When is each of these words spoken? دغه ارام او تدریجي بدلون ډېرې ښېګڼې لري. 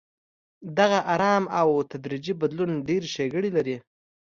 دغه 0.77 0.99
ارام 1.13 1.43
او 1.59 1.69
تدریجي 1.91 2.33
بدلون 2.41 2.71
ډېرې 2.87 3.07
ښېګڼې 3.13 3.49
لري. 3.57 3.75